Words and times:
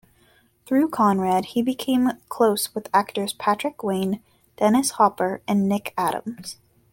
Through 0.65 0.89
Conrad 0.89 1.45
he 1.49 1.61
became 1.61 2.13
close 2.27 2.73
with 2.73 2.89
actors 2.91 3.33
Patrick 3.33 3.83
Wayne, 3.83 4.19
Dennis 4.57 4.89
Hopper 4.97 5.43
and 5.47 5.69
Nick 5.69 5.93
Adams. 5.95 6.57